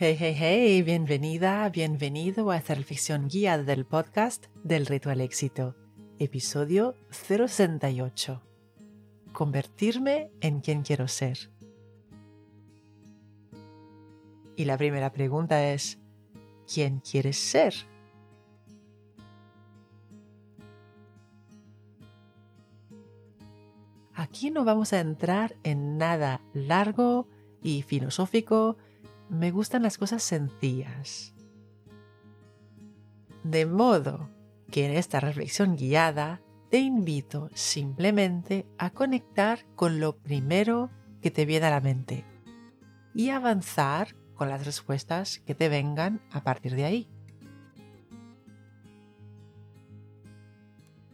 [0.00, 5.74] Hey, hey, hey, bienvenida, bienvenido a reflexión guiada del podcast del Reto al Éxito,
[6.20, 8.40] episodio 068.
[9.32, 11.50] Convertirme en quien quiero ser.
[14.54, 15.98] Y la primera pregunta es,
[16.72, 17.74] ¿quién quieres ser?
[24.14, 27.26] Aquí no vamos a entrar en nada largo
[27.64, 28.76] y filosófico,
[29.28, 31.34] me gustan las cosas sencillas.
[33.44, 34.30] De modo
[34.70, 40.90] que en esta reflexión guiada te invito simplemente a conectar con lo primero
[41.22, 42.24] que te viene a la mente
[43.14, 47.08] y avanzar con las respuestas que te vengan a partir de ahí.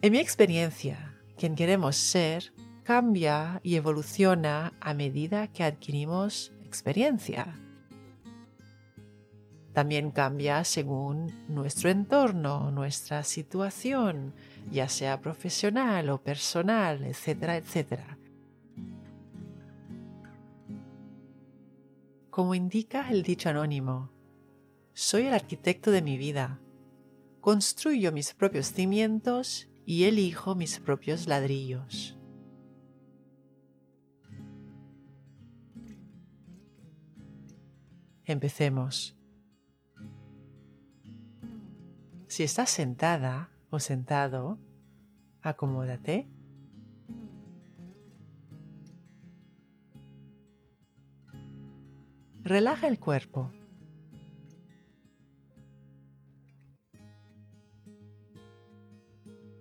[0.00, 2.52] En mi experiencia, quien queremos ser
[2.82, 7.61] cambia y evoluciona a medida que adquirimos experiencia.
[9.72, 14.34] También cambia según nuestro entorno, nuestra situación,
[14.70, 18.18] ya sea profesional o personal, etcétera, etcétera.
[22.28, 24.10] Como indica el dicho anónimo,
[24.92, 26.60] soy el arquitecto de mi vida.
[27.40, 32.18] Construyo mis propios cimientos y elijo mis propios ladrillos.
[38.24, 39.16] Empecemos.
[42.32, 44.58] Si estás sentada o sentado,
[45.42, 46.30] acomódate.
[52.40, 53.52] Relaja el cuerpo.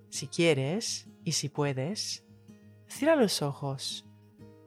[0.08, 2.26] Si quieres y si puedes,
[2.88, 4.08] cierra los ojos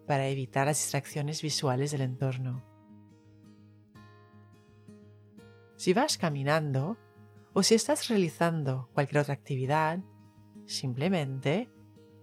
[0.06, 2.62] para evitar las distracciones visuales del entorno.
[5.76, 6.98] Si vas caminando
[7.54, 10.00] o si estás realizando cualquier otra actividad,
[10.66, 11.70] simplemente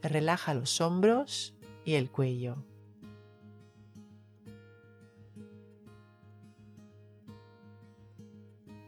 [0.02, 1.56] relaja los hombros
[1.86, 2.66] y el cuello.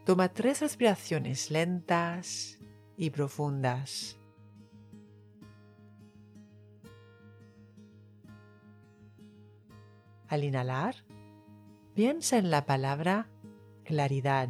[0.05, 2.59] Toma tres respiraciones lentas
[2.97, 4.19] y profundas.
[10.27, 10.95] Al inhalar,
[11.93, 13.29] piensa en la palabra
[13.85, 14.49] claridad.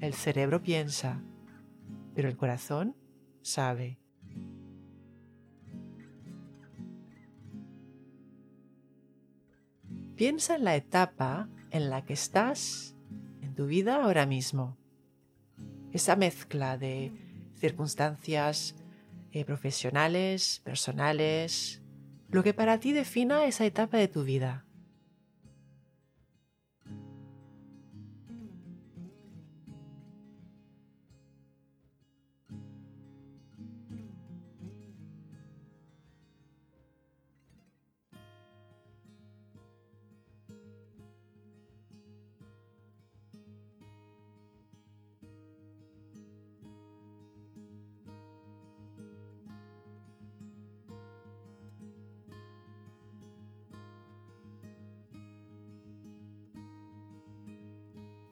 [0.00, 1.22] El cerebro piensa,
[2.14, 2.96] pero el corazón
[3.42, 3.98] sabe.
[10.16, 12.94] Piensa en la etapa en la que estás
[13.42, 14.78] en tu vida ahora mismo.
[15.92, 17.12] Esa mezcla de
[17.56, 18.76] circunstancias
[19.32, 21.82] eh, profesionales, personales,
[22.30, 24.64] lo que para ti defina esa etapa de tu vida.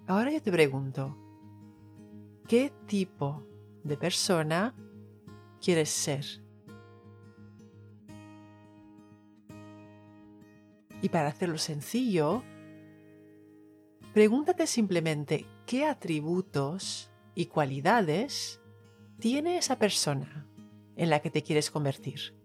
[0.09, 1.15] Ahora yo te pregunto,
[2.49, 3.47] ¿qué tipo
[3.85, 4.75] de persona
[5.61, 6.25] quieres ser?
[11.03, 12.43] Y para hacerlo sencillo,
[14.15, 18.63] pregúntate simplemente qué atributos y cualidades
[19.19, 20.49] tiene esa persona
[20.97, 22.38] en la que te quieres convertir.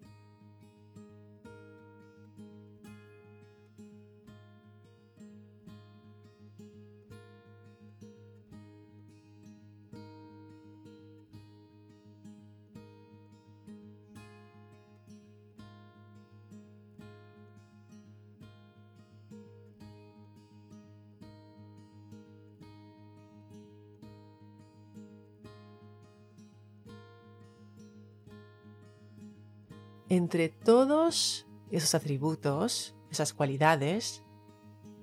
[30.16, 34.22] Entre todos esos atributos, esas cualidades,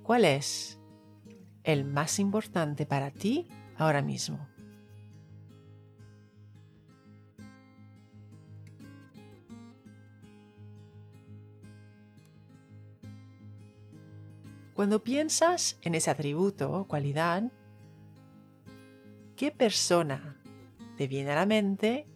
[0.02, 0.78] ¿cuál es
[1.64, 4.48] el más importante para ti ahora mismo.
[14.74, 17.44] Cuando piensas en ese atributo o cualidad,
[19.36, 20.40] ¿qué persona
[20.96, 22.06] te viene a la mente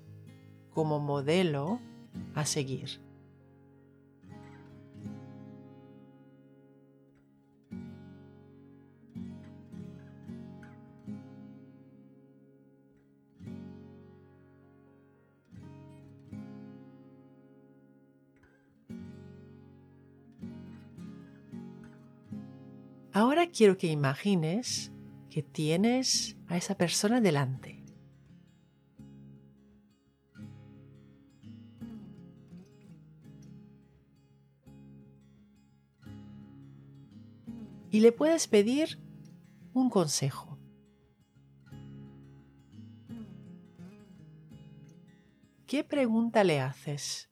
[0.70, 1.80] como modelo
[2.36, 3.00] a seguir?
[23.12, 24.92] Ahora quiero que imagines
[25.30, 27.75] que tienes a esa persona delante.
[37.96, 38.98] Y le puedes pedir
[39.72, 40.58] un consejo.
[45.66, 47.30] ¿Qué pregunta le haces?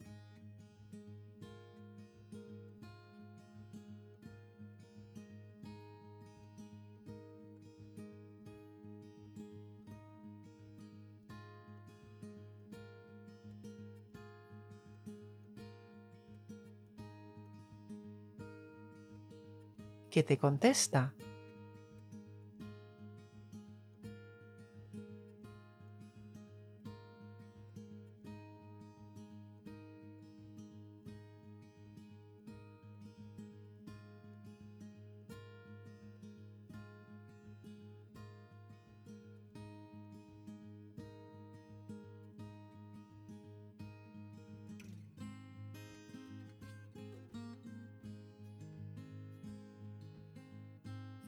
[20.15, 21.13] Que te contesta.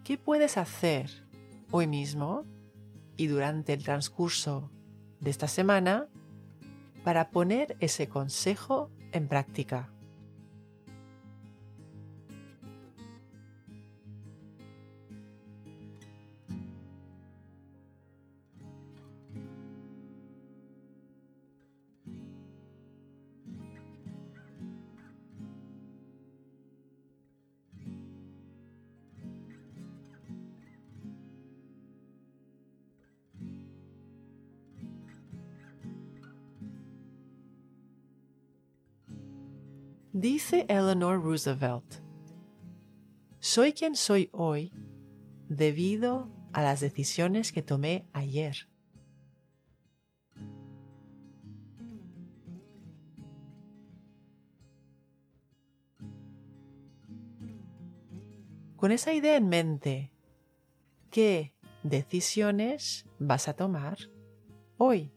[0.07, 1.11] ¿Qué puedes hacer
[1.73, 2.45] hoy mismo
[3.17, 4.71] y durante el transcurso
[5.19, 6.07] de esta semana
[7.03, 9.93] para poner ese consejo en práctica?
[40.13, 41.97] Dice Eleanor Roosevelt,
[43.39, 44.73] soy quien soy hoy
[45.49, 48.69] debido a las decisiones que tomé ayer.
[58.77, 60.13] Con esa idea en mente,
[61.11, 63.99] ¿qué decisiones vas a tomar
[64.79, 65.16] hoy?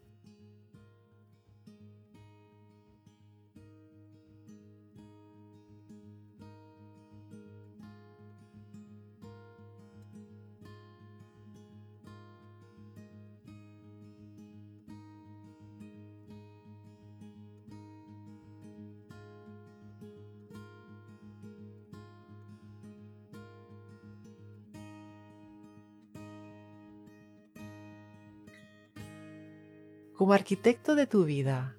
[30.20, 31.78] Como arquitecto de tu vida,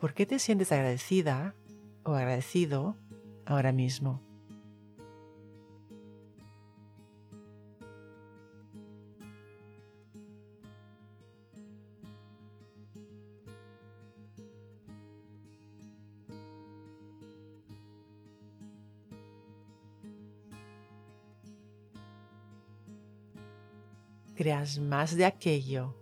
[0.00, 1.54] ¿por qué te sientes agradecida
[2.02, 2.96] o agradecido
[3.46, 4.20] ahora mismo?
[24.34, 26.01] creas más de aquello